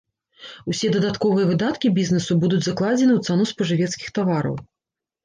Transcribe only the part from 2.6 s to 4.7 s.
закладзены ў цану спажывецкіх тавараў.